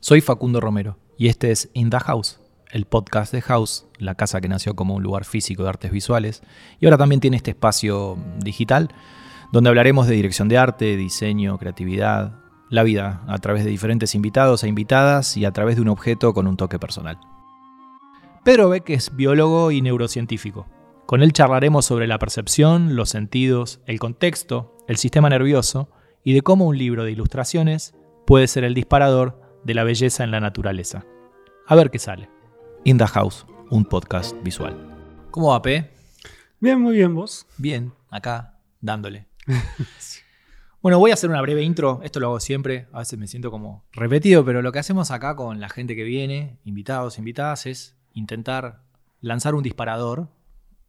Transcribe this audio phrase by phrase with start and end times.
[0.00, 2.38] Soy Facundo Romero y este es In the House,
[2.70, 6.42] el podcast de House, la casa que nació como un lugar físico de artes visuales
[6.78, 8.94] y ahora también tiene este espacio digital
[9.52, 12.38] donde hablaremos de dirección de arte, diseño, creatividad,
[12.68, 16.34] la vida a través de diferentes invitados e invitadas y a través de un objeto
[16.34, 17.18] con un toque personal.
[18.44, 20.66] Pedro Beck es biólogo y neurocientífico.
[21.06, 25.88] Con él charlaremos sobre la percepción, los sentidos, el contexto, el sistema nervioso
[26.22, 27.94] y de cómo un libro de ilustraciones
[28.26, 31.04] puede ser el disparador de la belleza en la naturaleza.
[31.66, 32.30] A ver qué sale.
[32.84, 34.76] In the House, un podcast visual.
[35.32, 35.90] ¿Cómo va, P?
[36.60, 37.46] Bien, muy bien, vos.
[37.58, 39.26] Bien, acá, dándole.
[40.82, 42.00] Bueno, voy a hacer una breve intro.
[42.04, 42.86] Esto lo hago siempre.
[42.92, 46.04] A veces me siento como repetido, pero lo que hacemos acá con la gente que
[46.04, 48.84] viene, invitados, invitadas, es intentar
[49.20, 50.28] lanzar un disparador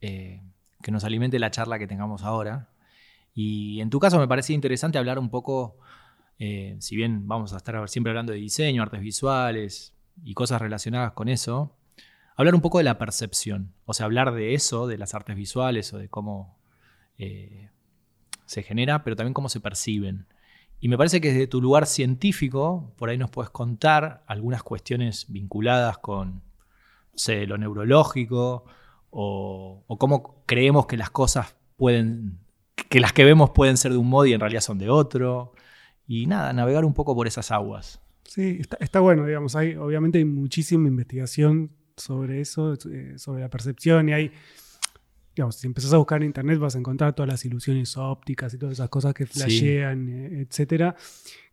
[0.02, 0.44] eh,
[0.84, 2.70] que nos alimente la charla que tengamos ahora.
[3.34, 5.80] Y en tu caso me parecía interesante hablar un poco,
[6.40, 11.14] eh, si bien vamos a estar siempre hablando de diseño, artes visuales y cosas relacionadas
[11.14, 11.76] con eso,
[12.36, 13.74] hablar un poco de la percepción.
[13.86, 16.58] O sea, hablar de eso, de las artes visuales o de cómo
[17.18, 17.70] eh,
[18.46, 20.28] se genera, pero también cómo se perciben.
[20.80, 25.26] Y me parece que desde tu lugar científico, por ahí nos puedes contar algunas cuestiones
[25.28, 26.44] vinculadas con,
[27.48, 28.66] lo neurológico
[29.10, 32.38] o, o cómo creemos que las cosas pueden,
[32.90, 35.54] que las que vemos pueden ser de un modo y en realidad son de otro.
[36.08, 38.02] Y nada, navegar un poco por esas aguas.
[38.24, 39.56] Sí, está, está bueno, digamos.
[39.56, 44.32] Hay, obviamente hay muchísima investigación sobre eso, eh, sobre la percepción y hay
[45.38, 48.58] digamos, si empezás a buscar en internet vas a encontrar todas las ilusiones ópticas y
[48.58, 50.96] todas esas cosas que flashean, eh, etcétera,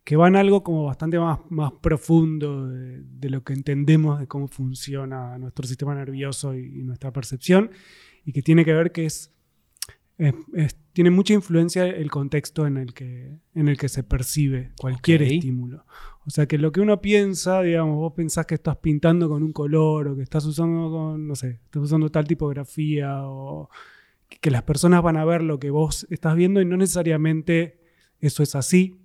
[0.03, 4.27] que van a algo como bastante más, más profundo de, de, lo que entendemos de
[4.27, 7.69] cómo funciona nuestro sistema nervioso y, y nuestra percepción,
[8.25, 9.34] y que tiene que ver que es,
[10.17, 14.71] es, es, tiene mucha influencia el contexto en el que, en el que se percibe
[14.79, 15.85] cualquier estímulo.
[16.25, 19.53] O sea que lo que uno piensa, digamos, vos pensás que estás pintando con un
[19.53, 23.69] color o que estás usando con, no sé, estás usando tal tipografía o
[24.41, 27.79] que las personas van a ver lo que vos estás viendo y no necesariamente
[28.19, 28.99] eso es así.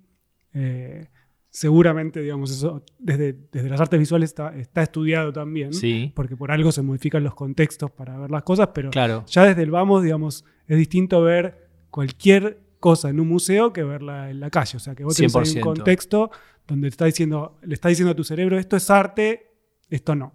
[0.53, 1.07] Eh,
[1.51, 6.51] seguramente, digamos, eso desde, desde las artes visuales está, está estudiado también, Sí, porque por
[6.51, 9.25] algo se modifican los contextos para ver las cosas, pero claro.
[9.27, 14.29] ya desde el vamos, digamos, es distinto ver cualquier cosa en un museo que verla
[14.29, 14.77] en la calle.
[14.77, 15.57] O sea, que vos tenés ahí 100%.
[15.57, 16.31] un contexto
[16.67, 19.51] donde te está diciendo, le está diciendo a tu cerebro, esto es arte,
[19.89, 20.33] esto no.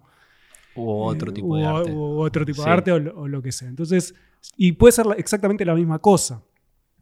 [0.75, 1.91] U otro Eh, tipo de arte.
[1.91, 2.65] u otro tipo Sí.
[2.67, 3.67] de arte o lo, o lo que sea.
[3.67, 4.13] Entonces,
[4.55, 6.43] y puede ser exactamente la misma cosa.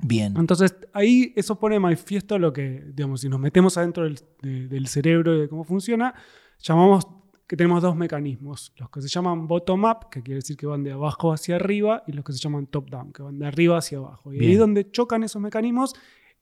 [0.02, 0.34] Bien.
[0.38, 4.88] Entonces, ahí eso pone manifiesto lo que, digamos, si nos metemos adentro del, de- del
[4.88, 6.14] cerebro y de cómo funciona,
[6.62, 7.08] llamamos
[7.48, 10.92] que tenemos dos mecanismos, los que se llaman bottom-up, que quiere decir que van de
[10.92, 14.34] abajo hacia arriba, y los que se llaman top-down, que van de arriba hacia abajo.
[14.34, 14.60] Y ahí Bien.
[14.60, 15.94] donde chocan esos mecanismos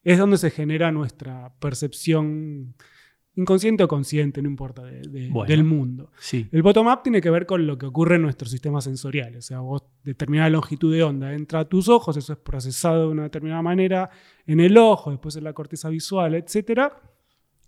[0.02, 2.74] es donde se genera nuestra percepción
[3.36, 5.48] inconsciente o consciente, no importa, de- de- Bueno.
[5.48, 6.10] del mundo.
[6.20, 6.46] Sí.
[6.52, 9.34] El bottom-up tiene que ver con lo que ocurre en nuestro sistema sensorial.
[9.36, 13.08] O sea, vos determinada longitud de onda entra a tus ojos, eso es procesado de
[13.08, 14.08] una determinada manera
[14.46, 16.92] en el ojo, después en la corteza visual, etc.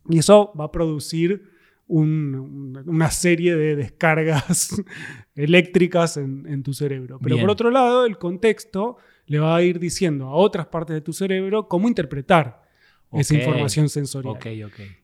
[0.09, 1.51] Y eso va a producir
[1.89, 4.71] un- un- una serie de descargas
[5.35, 7.19] eléctricas en, en tu cerebro.
[7.23, 7.47] Pero Bien.
[7.47, 11.13] por otro lado, el contexto le va a ir diciendo a otras partes de tu
[11.13, 12.63] cerebro cómo interpretar
[13.13, 14.35] esa información sensorial.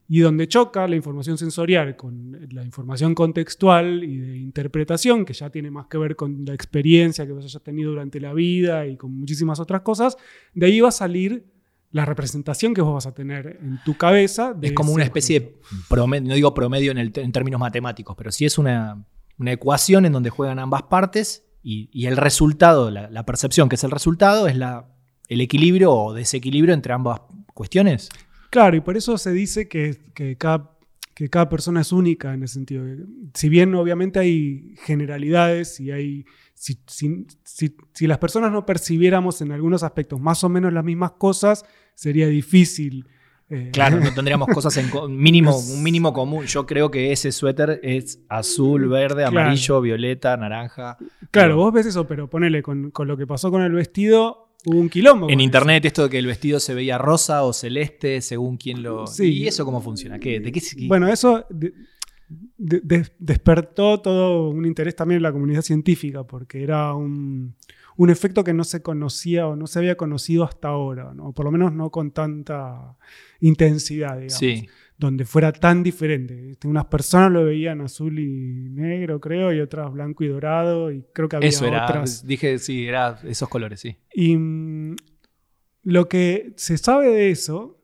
[0.08, 5.50] Y donde choca la información sensorial con la información contextual y de interpretación, que ya
[5.50, 8.96] tiene más que ver con la experiencia que vos hayas tenido durante la vida y
[8.96, 10.16] con muchísimas otras cosas,
[10.52, 11.44] de ahí va a salir
[11.92, 14.54] la representación que vos vas a tener en tu cabeza.
[14.54, 15.56] de Es como una especie de
[15.88, 19.04] promedio, no digo promedio en, el- en términos matemáticos, pero sí es una,
[19.38, 23.76] una ecuación en donde juegan ambas partes y, y el resultado, la, la percepción que
[23.76, 24.88] es el resultado, es la,
[25.28, 27.20] el equilibrio o desequilibrio entre ambas
[27.54, 28.08] cuestiones.
[28.50, 30.70] Claro, y por eso se dice que, que cada,
[31.14, 32.84] que cada persona es única en ese sentido.
[33.34, 36.24] Si bien obviamente hay generalidades y hay...
[36.62, 40.84] Si, si- si- si las personas no percibiéramos en algunos aspectos más o menos las
[40.84, 41.64] mismas cosas,
[41.96, 43.04] sería difícil.
[43.50, 46.46] eh, Claro, no tendríamos cosas en mínimo, un mínimo común.
[46.46, 49.40] Yo creo que ese suéter es azul, verde, Claro.
[49.40, 50.98] amarillo, violeta, naranja.
[51.32, 54.78] Claro, vos ves eso, pero ponele, con, con lo que pasó con el vestido, hubo
[54.78, 55.28] un quilombo.
[55.30, 59.08] En internet esto de que el vestido se veía rosa o celeste según quién lo...
[59.08, 59.30] Sí.
[59.40, 60.20] ¿Y eso cómo funciona?
[60.20, 60.60] ¿Qué, ¿De qué.
[60.86, 61.74] Bueno, eso de-
[62.28, 67.54] de- de- despertó todo un interés también en la comunidad científica, porque era un,
[67.96, 71.32] un efecto que no se conocía o no se había conocido hasta ahora, ¿no?
[71.32, 72.96] por lo menos no con tanta
[73.40, 74.34] intensidad, digamos.
[74.34, 74.66] Sí.
[74.96, 76.50] donde fuera tan diferente.
[76.52, 81.04] Este, Unas personas lo veían azul y negro, creo, y otras blanco y dorado, y
[81.12, 82.24] creo que había Eso era, otras.
[82.24, 83.96] dije, sí, era esos colores, sí.
[84.14, 84.94] Y mm,
[85.84, 87.80] lo que se sabe de eso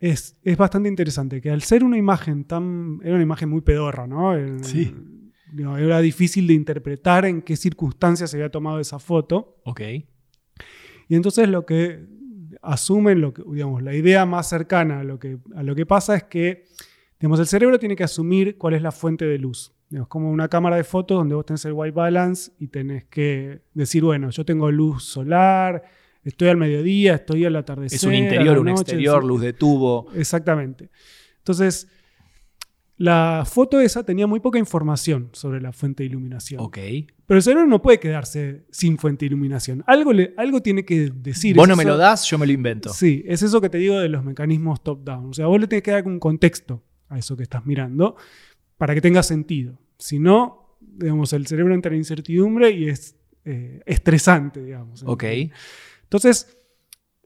[0.00, 3.00] es, es bastante interesante, que al ser una imagen tan...
[3.02, 4.34] Era una imagen muy pedorra, ¿no?
[4.34, 4.94] El- Sí.
[5.78, 9.60] era difícil de interpretar en qué circunstancias se había tomado esa foto.
[9.64, 9.80] Ok.
[11.08, 12.06] Y entonces lo que
[12.62, 16.16] asumen, lo que, digamos, la idea más cercana a lo, que, a lo que pasa
[16.16, 16.64] es que
[17.20, 19.72] digamos, el cerebro tiene que asumir cuál es la fuente de luz.
[19.90, 23.62] Digamos, como una cámara de fotos donde vos tenés el white balance y tenés que
[23.74, 25.82] decir, bueno, yo tengo luz solar,
[26.28, 27.96] estoy al mediodía, estoy al atardecer.
[27.96, 30.06] Es un interior, un exterior, luz de tubo.
[30.14, 30.90] Exactamente.
[31.38, 31.88] Entonces,
[32.96, 36.60] la foto esa tenía muy poca información sobre la fuente de iluminación.
[36.60, 36.78] Ok.
[37.26, 39.84] Pero el cerebro no puede quedarse sin fuente de iluminación.
[39.86, 41.54] Algo, le- algo tiene que decir.
[41.54, 42.88] Vos Es no me eso- lo das, yo me lo invento.
[42.92, 45.30] Sí, es eso que te digo de los mecanismos top-down.
[45.30, 48.16] O sea, vos le tenés que dar un contexto a eso que estás mirando
[48.76, 49.78] para que tenga sentido.
[49.98, 53.14] Si no, digamos, el cerebro entra en incertidumbre y es
[53.44, 55.04] eh, estresante, digamos.
[55.06, 55.22] Ok.
[55.24, 55.52] Entonces,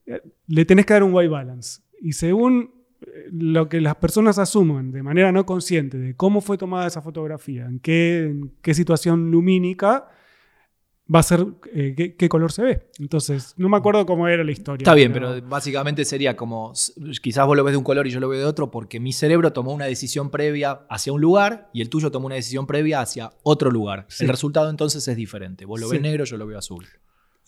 [0.06, 1.81] eh, le tenés que dar un white balance.
[2.00, 2.70] Y según
[3.06, 7.02] eh, lo que las personas asumen de manera no consciente de cómo fue tomada esa
[7.02, 10.08] fotografía, en qué, en qué situación lumínica,
[11.14, 11.44] va a ser
[11.75, 12.90] eh, qué, qué color se ve.
[12.99, 14.82] Entonces, no me acuerdo cómo era la historia.
[14.82, 16.73] Está bien, pero básicamente sería como,
[17.20, 19.12] quizás vos lo ves de un color y yo lo veo de otro, porque mi
[19.12, 23.00] cerebro tomó una decisión previa hacia un lugar y el tuyo tomó una decisión previa
[23.00, 24.06] hacia otro lugar.
[24.08, 24.25] Sí.
[24.25, 25.64] El resultado entonces es diferente.
[25.67, 25.93] Vos lo Sí.
[25.94, 26.87] ves negro, yo lo veo azul.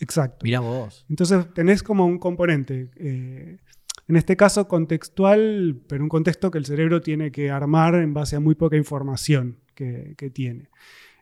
[0.00, 0.44] Exacto.
[0.44, 1.04] Mirá vos.
[1.08, 3.58] Entonces tenés como un componente, eh,
[4.06, 8.36] en este caso contextual, pero un contexto que el cerebro tiene que armar en base
[8.36, 10.68] a muy poca información que, que tiene.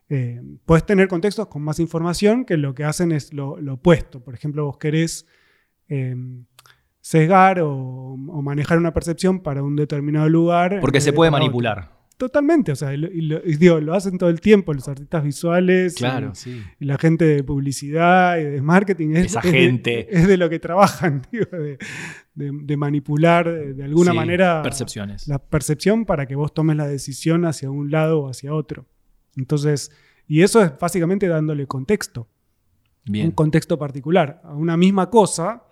[0.08, 4.22] Eh, puedes tener contextos con más información que lo que hacen es lo, lo opuesto.
[4.22, 5.26] Por ejemplo, vos querés
[5.88, 6.16] eh,
[7.00, 10.80] sesgar o, o manejar una percepción para un determinado lugar.
[10.80, 12.01] Porque se de puede otro.
[12.22, 14.86] Totalmente, o sea, y lo, y lo- y digo, lo hacen todo el tiempo los
[14.86, 15.94] artistas visuales.
[15.94, 16.62] y- Claro, sí.
[16.78, 20.06] y la gente de publicidad y de marketing es, Esa es de- gente.
[20.16, 21.78] es de lo que trabajan, digo, de,
[22.36, 25.26] de- de manipular de, alguna Sí, manera Percepciones.
[25.26, 28.86] la percepción para que vos tomes la decisión hacia un lado o hacia otro.
[29.34, 29.90] Entonces,
[30.28, 32.28] y eso es básicamente dándole contexto,
[33.08, 33.30] un Bien.
[33.32, 34.40] contexto particular.
[34.44, 35.64] A una misma cosa,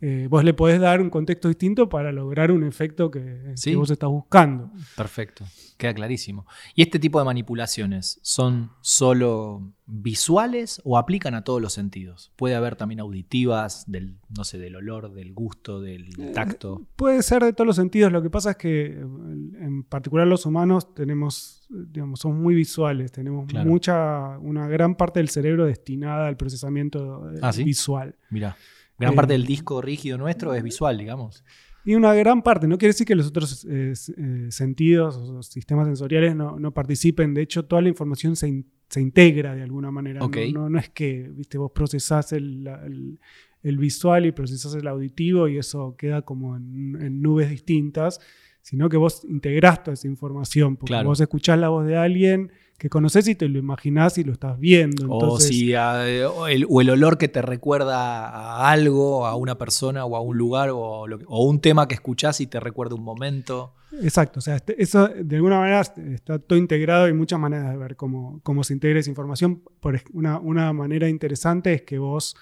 [0.00, 3.70] eh, vos le podés dar un contexto distinto para lograr un efecto que, Sí.
[3.70, 4.70] que vos estás buscando.
[4.96, 5.44] Perfecto.
[5.78, 6.46] Queda clarísimo.
[6.74, 12.32] ¿Y este tipo de manipulaciones son solo visuales o aplican a todos los sentidos?
[12.36, 16.82] Puede haber también auditivas, del, no sé, del olor, del gusto, del tacto.
[16.96, 18.10] Puede ser de todos los sentidos.
[18.12, 22.54] Lo que pasa es que, eh, en particular los humanos, tenemos, eh, digamos, somos muy
[22.54, 23.12] visuales.
[23.12, 23.68] Tenemos Claro.
[23.68, 27.64] mucha, una gran parte del cerebro destinada al procesamiento eh, Ah, ¿sí?
[27.64, 28.14] visual.
[28.30, 28.56] Mirá.
[28.98, 31.44] Gran Eh, parte del disco rígido nuestro es visual, digamos.
[31.84, 35.86] Y una gran parte, no quiere decir que los otros eh, eh, sentidos o sistemas
[35.86, 37.32] sensoriales no, no participen.
[37.34, 40.24] De hecho, toda la información se, in- se integra de alguna manera.
[40.24, 40.36] Ok.
[40.52, 43.20] No, no- no es que viste, vos procesás el, el-
[43.62, 48.20] el visual y procesás el auditivo y eso queda como en, en nubes distintas,
[48.66, 50.74] sino que vos integrás toda esa información.
[50.76, 51.08] Porque Claro.
[51.10, 54.58] vos escuchás la voz de alguien que conoces y te lo imaginás y lo estás
[54.58, 55.06] viendo.
[55.08, 56.04] o, si, ah,
[56.34, 60.20] o el, o el olor que te recuerda a algo, a una persona o a
[60.20, 63.72] un lugar, o, lo o un tema que escuchás y te recuerda un momento.
[64.02, 67.70] Exacto, o sea, este- eso de alguna manera está todo integrado y hay muchas maneras
[67.70, 69.62] de ver cómo, cómo se integra esa información.
[69.78, 72.34] Por una, una manera interesante es que vos,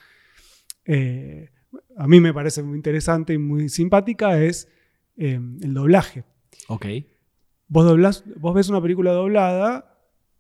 [0.86, 1.50] eh,
[1.98, 4.68] a mí me parece muy interesante y muy simpática, es
[5.16, 6.25] eh, el doblaje.
[6.69, 6.87] Ok.
[7.69, 9.91] Vos, doblás- vos ves una película doblada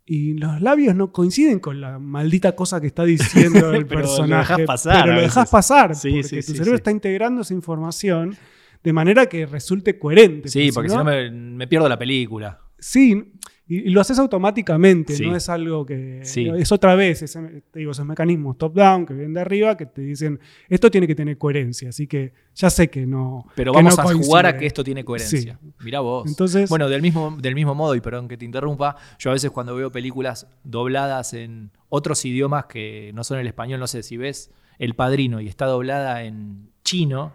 [0.06, 4.06] y los labios no coinciden con la maldita cosa que está diciendo el Pero lo
[4.06, 4.52] personaje.
[4.52, 7.54] dejás pasar pero lo dejas pasar Sí, porque sí, tu sí, cerebro está integrando esa
[7.54, 8.36] información
[8.82, 10.48] de manera que resulte coherente.
[10.50, 12.60] Sí, porque si no me, me pierdo la película.
[12.86, 13.32] Sí,
[13.66, 15.24] y, y lo haces automáticamente, Sí.
[15.26, 16.20] no es algo que...
[16.22, 16.46] Sí.
[16.54, 20.02] Es otra vez, ese- te digo, esos mecanismos top-down que vienen de arriba que te
[20.02, 20.38] dicen,
[20.68, 23.46] esto tiene que tener coherencia, así que ya sé que no...
[23.54, 24.26] Pero que vamos no a coincide.
[24.26, 25.58] jugar a que esto tiene coherencia.
[25.82, 26.28] Mirá vos.
[26.28, 29.50] Entonces- bueno, del mismo, del mismo modo, y perdón que te interrumpa, yo a veces
[29.50, 34.18] cuando veo películas dobladas en otros idiomas que no son el español, no sé, si
[34.18, 37.32] ves El Padrino y está doblada en chino,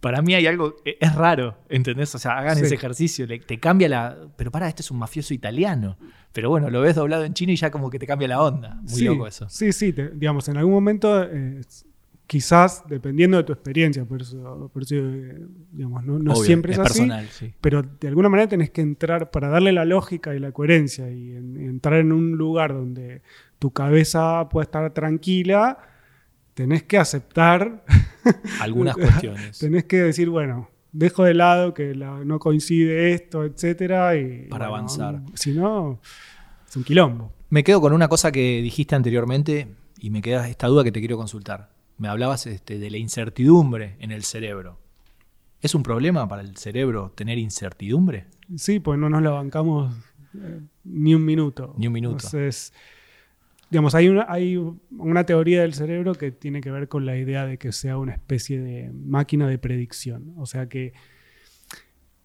[0.00, 2.14] para mí hay algo, e- es raro, ¿entendés?
[2.14, 2.64] O sea, hagan Sí.
[2.64, 4.16] ese ejercicio, le- te cambia la...
[4.36, 5.96] Pero para, este es un mafioso italiano.
[6.32, 8.74] Pero bueno, lo ves doblado en chino y ya como que te cambia la onda.
[8.82, 9.48] Muy sí, loco eso.
[9.48, 11.60] Sí, sí, te- digamos, en algún momento, eh,
[12.26, 16.72] quizás, dependiendo de tu experiencia, por eso, por eso, eh, digamos, no, no Obvio, siempre
[16.72, 17.52] es, así, personal, sí.
[17.60, 21.36] pero de alguna manera tenés que entrar, para darle la lógica y la coherencia y
[21.36, 23.22] en- entrar en un lugar donde
[23.58, 25.78] tu cabeza pueda estar tranquila,
[26.56, 27.84] tenés que aceptar,
[28.60, 29.58] Algunas cuestiones.
[29.58, 34.68] tenés que decir, bueno, dejo de lado que la- no coincide esto, etcétera, y Para
[34.70, 35.20] bueno, avanzar.
[35.34, 36.00] Si no,
[36.66, 37.30] es un quilombo.
[37.50, 39.68] Me quedo con una cosa que dijiste anteriormente
[40.00, 41.68] y me queda esta duda que te quiero consultar.
[41.98, 44.78] Me hablabas este, de la incertidumbre en el cerebro.
[45.60, 48.26] ¿Es un problema para el cerebro tener incertidumbre?
[48.56, 49.94] Sí, pues no nos la bancamos
[50.34, 51.74] eh, ni un minuto.
[51.76, 52.16] Ni un minuto.
[52.16, 52.72] Entonces,
[53.70, 54.56] digamos, hay una, hay
[54.96, 58.12] una teoría del cerebro que tiene que ver con la idea de que sea una
[58.12, 60.34] especie de máquina de predicción.
[60.36, 60.92] O sea que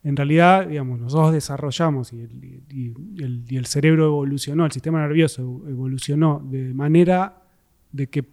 [0.04, 2.94] en realidad, digamos, nosotros desarrollamos y el, y
[3.24, 7.44] el- y el cerebro evolucionó, el sistema nervioso evolucionó de manera
[7.92, 8.24] de que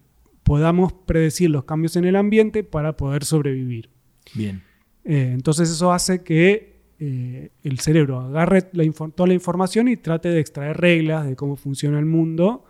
[0.43, 3.91] podamos predecir los cambios en el ambiente para poder sobrevivir.
[4.35, 4.63] Bien.
[5.05, 10.31] Eh, entonces eso hace que eh, el cerebro agarre la toda la información y trate
[10.31, 12.65] de extraer reglas de cómo funciona el mundo,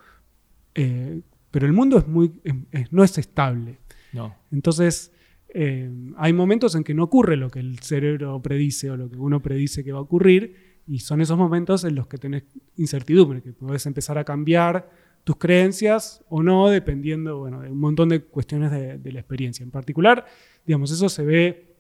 [0.80, 1.20] eh,
[1.50, 2.30] pero el mundo es muy,
[2.73, 3.78] es- no es estable.
[4.12, 4.35] No.
[4.52, 5.12] Entonces
[5.54, 9.16] eh, hay momentos en que no ocurre lo que el cerebro predice o lo que
[9.16, 10.42] uno predice que va a ocurrir
[10.87, 12.44] y son esos momentos en los que tenés
[12.76, 14.88] incertidumbre, que podés empezar a cambiar
[15.25, 19.62] tus creencias o no, dependiendo bueno, de un montón de cuestiones de, de la experiencia.
[19.64, 20.25] En particular,
[20.66, 21.75] digamos, eso se ve,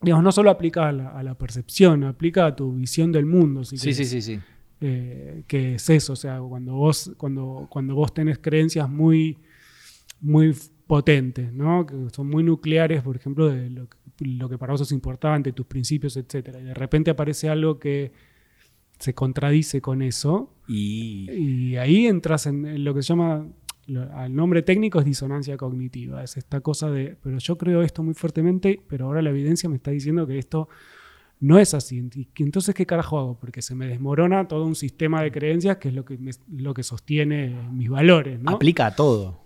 [0.00, 3.64] digamos, no solo aplica a la, a la percepción, aplica a tu visión del mundo.
[3.64, 4.38] si Sí, sí, sí, sí.
[4.84, 9.38] Eh, que es eso, o sea, cuando vos, cuando, cuando vos tenés creencias muy,
[10.20, 10.56] muy
[10.88, 11.86] potentes, ¿no?
[11.86, 13.96] que son muy nucleares, por ejemplo, de lo que,
[14.26, 16.48] lo que para vos es importante, tus principios, etc.
[16.60, 18.10] Y de repente aparece algo que
[18.98, 21.30] se contradice con eso, Y.
[21.30, 23.46] y ahí entras en, en lo que se llama,
[24.14, 28.14] al nombre técnico es disonancia cognitiva, es esta cosa de, pero yo creo esto muy
[28.14, 30.68] fuertemente, pero ahora la evidencia me está diciendo que esto
[31.42, 32.08] no es así.
[32.38, 33.38] Entonces, ¿qué carajo hago?
[33.38, 36.72] Porque se me desmorona todo un sistema de creencias que es lo que, me- lo
[36.72, 38.52] que sostiene mis valores, ¿no?
[38.52, 39.40] Aplica a todo.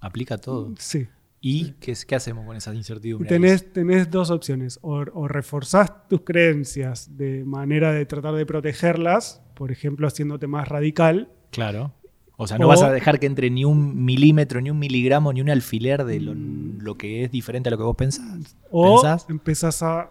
[0.00, 0.72] Aplica a todo.
[0.78, 1.06] Sí.
[1.40, 3.28] ¿Y qué, es- qué hacemos con esa incertidumbre?
[3.28, 4.78] Tenés, tenés dos opciones.
[4.82, 10.68] O, o reforzás tus creencias de manera de tratar de protegerlas, por ejemplo, haciéndote más
[10.68, 11.92] radical, Claro.
[12.38, 15.32] O sea, no O- vas a dejar que entre ni un milímetro, ni un miligramo,
[15.32, 18.56] ni un alfiler de lo, lo que es diferente a lo que vos pensás.
[18.70, 19.26] O ¿Pensás?
[19.28, 20.10] empezás a,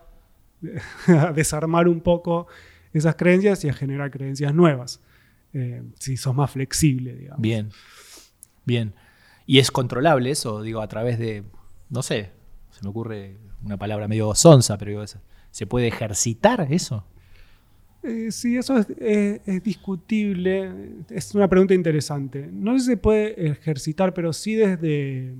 [1.08, 2.48] a desarmar un poco
[2.94, 5.01] esas creencias y a generar creencias nuevas.
[5.53, 7.41] Eh, si sos más flexible, digamos.
[7.41, 7.70] Bien.
[8.65, 8.94] Bien.
[9.46, 11.44] Y es controlable eso, digo, a través de.
[11.89, 12.32] No sé,
[12.72, 15.03] se me ocurre una palabra medio sonsa, pero digo,
[15.51, 17.06] ¿se puede ejercitar eso?
[18.03, 20.72] Eh, sí, eso es, es- es discutible.
[21.10, 22.50] Es una pregunta interesante.
[22.51, 25.36] No sé si se puede ejercitar, pero sí desde.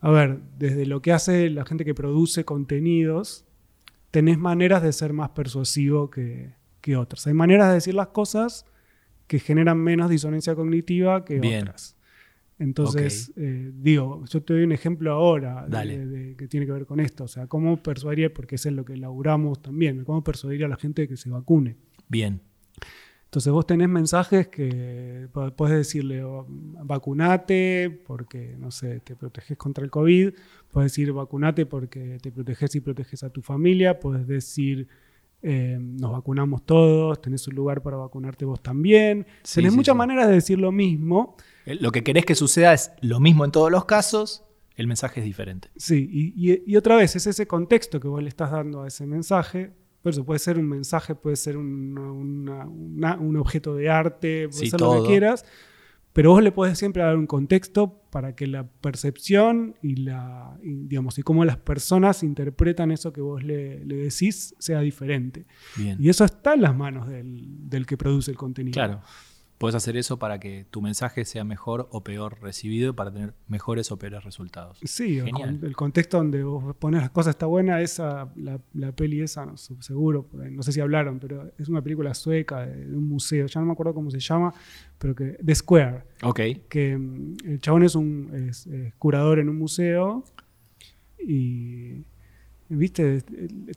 [0.00, 3.44] A ver, desde lo que hace la gente que produce contenidos,
[4.10, 7.26] tenés maneras de ser más persuasivo que, que otras.
[7.26, 8.66] Hay maneras de decir las cosas
[9.26, 11.62] que generan menos disonancia cognitiva que Bien.
[11.62, 11.96] otras.
[12.58, 17.00] Entonces, eh, digo, yo te doy un ejemplo ahora de- que tiene que ver con
[17.00, 17.24] esto.
[17.24, 20.76] O sea, cómo persuadir, porque es en lo que laburamos también, cómo persuadir a la
[20.76, 21.76] gente de que se vacune.
[22.08, 22.42] Bien.
[23.30, 26.44] Entonces vos tenés mensajes que podés decirle o,
[26.82, 30.30] vacunate porque, no sé, te proteges contra el COVID,
[30.72, 34.88] podés decir vacunate porque te proteges y proteges a tu familia, podés decir
[35.42, 39.24] eh, nos vacunamos todos, tenés un lugar para vacunarte vos también.
[39.44, 39.98] Sí, tenés sí, muchas sí.
[39.98, 43.52] maneras de decir lo mismo, Eh, Lo que querés que suceda es lo mismo en
[43.52, 44.42] todos los casos,
[44.74, 45.68] el mensaje es diferente.
[45.76, 48.88] Sí, y, y- y otra vez es ese contexto que vos le estás dando a
[48.88, 49.70] ese mensaje.
[50.02, 54.48] Por eso puede ser un mensaje, puede ser un, una- una- un objeto de arte,
[54.48, 55.02] puede Sí, ser lo todo.
[55.02, 55.44] que quieras,
[56.12, 60.86] pero vos le podés siempre dar un contexto para que la percepción y la y,
[60.86, 65.46] digamos y cómo las personas interpretan eso que vos le, le decís sea diferente.
[65.76, 65.96] Bien.
[66.00, 68.72] Y eso está en las manos del, del que produce el contenido.
[68.72, 69.00] Claro.
[69.60, 73.92] Puedes hacer eso para que tu mensaje sea mejor o peor recibido para tener mejores
[73.92, 74.78] o peores resultados.
[74.82, 75.58] Sí, Genial.
[75.62, 79.58] el contexto donde vos pones las cosas está buena, esa, la, la peli esa, no,
[79.58, 83.60] seguro, no sé si hablaron, pero es una película sueca de, de un museo, ya
[83.60, 84.54] no me acuerdo cómo se llama,
[84.98, 86.40] pero que The Square, Ok.
[86.70, 90.24] que mm, el chabón es un es, es curador en un museo
[91.18, 92.02] y
[92.70, 93.22] viste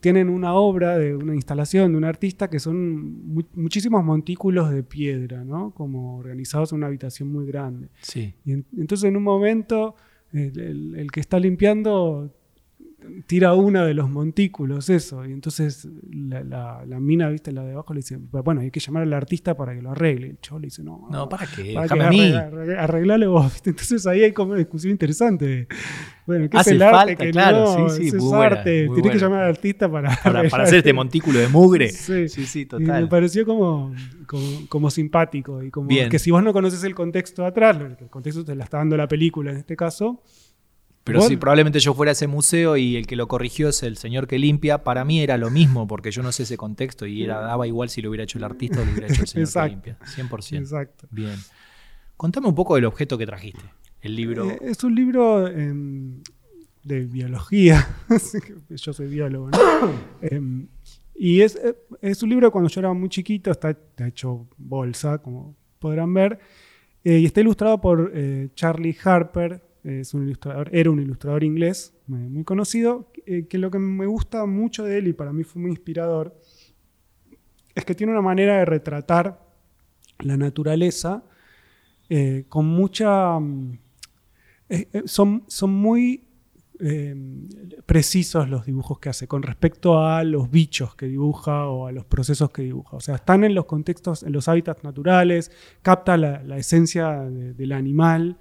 [0.00, 4.82] tienen una obra de una instalación de un artista que son mu- muchísimos montículos de
[4.82, 5.72] piedra, ¿no?
[5.72, 7.88] Como organizados en una habitación muy grande.
[8.00, 8.34] Sí.
[8.44, 9.96] Y en- entonces en un momento
[10.32, 12.32] el, el- el que está limpiando
[13.26, 15.24] tira una de los montículos, eso.
[15.26, 18.80] Y entonces la, la- la mina, viste, la de abajo le dice, bueno, hay que
[18.80, 20.28] llamar al artista para que lo arregle.
[20.30, 21.72] El chavo le dice, no, No, ¿para qué?
[21.74, 22.20] para que a mí.
[22.20, 23.52] arregla- arregla- arreglale vos.
[23.52, 23.70] ¿viste?
[23.70, 25.68] Entonces ahí hay como una discusión interesante.
[26.26, 26.96] Bueno, ¿qué Hace es el arte?
[26.96, 27.88] falta, que claro, no?
[27.90, 28.64] sí, sí, es buena, arte.
[28.64, 29.16] Tenés que buena.
[29.20, 31.88] llamar al artista para, Para, para hacer este montículo de mugre.
[31.90, 32.28] Sí.
[32.30, 33.08] Sí, sí, Y me total.
[33.10, 33.92] pareció como,
[34.26, 36.08] como, como simpático y como Bien.
[36.08, 39.06] que si vos no conoces el contexto atrás, el contexto te la está dando la
[39.06, 40.22] película en este caso,
[41.04, 43.82] Pero Vos- si probablemente yo fuera a ese museo y el que lo corrigió es
[43.82, 47.06] el señor que limpia, para mí era lo mismo, porque yo no sé ese contexto
[47.06, 49.28] y era, daba igual si lo hubiera hecho el artista o lo hubiera hecho el
[49.28, 49.82] señor Exacto.
[49.82, 49.98] que limpia.
[50.06, 50.58] 100%.
[50.58, 51.06] exacto.
[51.10, 51.36] Bien.
[52.16, 53.60] Contame un poco del objeto que trajiste.
[54.00, 54.50] El libro.
[54.50, 57.86] Eh, es un libro de biología.
[58.70, 59.58] yo soy biólogo, ¿no?
[60.22, 60.68] Em,
[61.14, 65.54] y es, eh, es, un libro cuando yo era muy chiquito, está, hecho bolsa, como
[65.78, 66.38] podrán ver,
[67.04, 68.12] eh, y está ilustrado por
[68.54, 74.06] Charlie Harper, es un ilustrador, era un ilustrador inglés muy conocido, que lo que me
[74.06, 76.36] gusta mucho de él y para mí fue muy inspirador,
[77.74, 79.40] es que tiene una manera de retratar
[80.20, 81.24] la naturaleza
[82.48, 83.38] con mucha...
[83.38, 83.78] Mm,
[85.04, 86.24] son, son muy
[86.80, 87.14] eh,
[87.86, 92.04] precisos los dibujos que hace con respecto a los bichos que dibuja o a los
[92.04, 92.96] procesos que dibuja.
[92.96, 98.38] O sea, están en los contextos, en los hábitats naturales, capta la, esencia del animal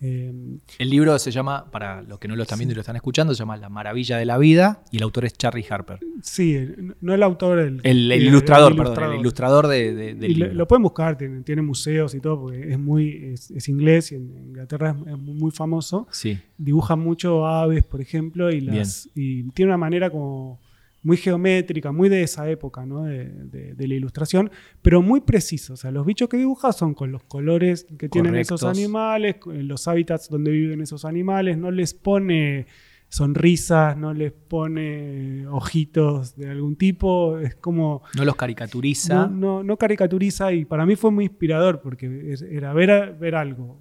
[0.00, 2.96] Em, el libro se llama, para los que no lo están viendo y lo están
[2.96, 6.00] escuchando, se llama La Maravilla de la Vida y el autor es Charlie Harper.
[6.22, 6.68] Sí,
[7.00, 10.54] no el autor, el, el, ilustrador, perdón, el ilustrador de, del libro.
[10.54, 14.96] Lo pueden buscar, tiene, museos y todo, porque es muy es, inglés y en Inglaterra
[15.06, 16.06] es, muy, famoso.
[16.10, 16.38] Sí.
[16.58, 20.58] Dibuja mucho aves, por ejemplo, y, las, y tiene una manera como
[21.04, 23.04] muy geométrica, muy de esa época ¿no?
[23.04, 24.50] de, la ilustración,
[24.82, 25.74] pero muy preciso.
[25.74, 29.86] O sea, los bichos que dibuja son con los colores que tienen esos animales, los
[29.86, 32.66] hábitats donde viven esos animales, no les pone
[33.10, 38.02] sonrisas, no les pone ojitos de algún tipo, es como...
[38.16, 39.28] No los caricaturiza.
[39.28, 43.78] No, no, caricaturiza y para mí fue muy inspirador porque era ver, ver algo,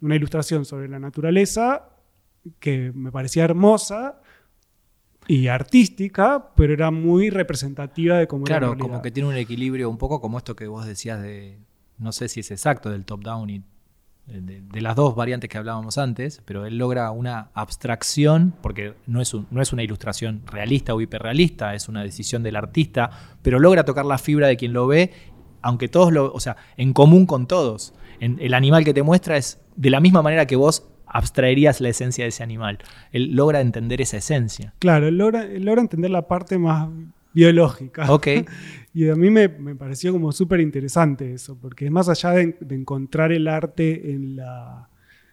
[0.00, 1.88] una ilustración sobre la naturaleza
[2.58, 4.20] que me parecía hermosa
[5.28, 9.90] y artística, pero era muy representativa de cómo claro, Claro, como que tiene un equilibrio
[9.90, 11.58] un poco como esto que vos decías de,
[11.98, 13.62] no sé si es exacto, del top-down y
[14.26, 19.32] de, las dos variantes que hablábamos antes, pero él logra una abstracción, porque no es,
[19.50, 23.10] no es una ilustración realista o hiperrealista, es una decisión del artista,
[23.42, 25.12] pero logra tocar la fibra de quien lo ve,
[25.62, 27.94] aunque todos lo, o sea, en común con todos.
[28.20, 32.24] el animal que te muestra es de la misma manera que vos abstraerías la esencia
[32.24, 32.78] de ese animal.
[33.10, 34.74] Él logra entender esa esencia.
[34.78, 36.88] Claro, él logra, logra entender la parte más
[37.32, 38.12] biológica.
[38.12, 38.28] Ok.
[38.94, 43.48] y a mí me, pareció como súper interesante eso, porque más allá de, encontrar el
[43.48, 44.90] arte en la,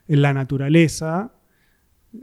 [0.07, 1.33] en la naturaleza,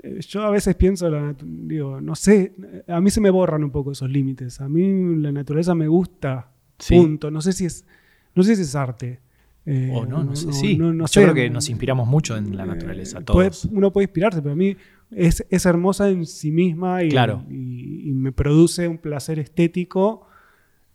[0.03, 1.11] eh, yo a veces pienso,
[1.42, 2.55] digo, no sé,
[2.88, 4.61] a mí se me borran un poco esos límites.
[4.62, 6.51] A mí la naturaleza me gusta,
[6.88, 7.31] punto.
[7.31, 7.87] No sé si es,
[8.35, 9.20] no sé si es arte.
[9.66, 10.53] Eh, o no, no, sé.
[10.53, 10.77] sí.
[10.79, 13.66] Yo creo que nos inspiramos mucho en la naturaleza, eh, todos.
[13.66, 14.77] uno puede inspirarse, pero a mí
[15.11, 20.27] es, hermosa en sí misma y, y, me produce un placer estético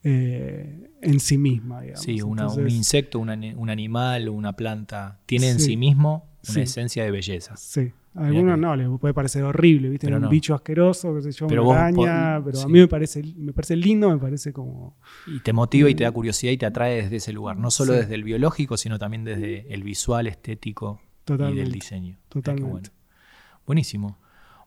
[0.04, 1.82] eh, en sí misma.
[1.95, 7.56] Sí, un insecto, un, animal, una planta, tiene en sí mismo una esencia de belleza.
[7.58, 7.91] Sí.
[8.15, 10.08] A algunos no, les puede parecer horrible, ¿viste?
[10.13, 13.51] un bicho asqueroso, qué sé yo, pero una araña, pero a mí me parece, me
[13.51, 14.97] parece lindo, me parece como...
[15.28, 17.91] Y te motiva y te da curiosidad y te atrae desde ese lugar, no solo
[17.91, 22.17] desde el biológico, sino también desde el visual, estético y del diseño.
[22.30, 22.91] Totalmente.
[23.65, 24.17] Buenísimo.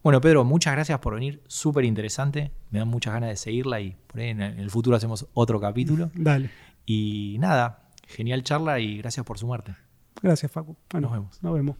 [0.02, 3.96] Bueno, Pedro, muchas gracias por venir, súper interesante, me dan muchas ganas de seguirla y
[4.06, 6.10] por ahí en el futuro hacemos otro capítulo.
[6.14, 6.50] Dale.
[6.84, 9.74] Y nada, genial charla y gracias por sumarte.
[10.22, 10.76] Gracias, Facu.
[10.92, 11.42] nos vemos.
[11.42, 11.76] Nos vemos.